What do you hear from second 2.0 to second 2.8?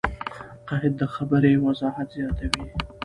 زیاتوي.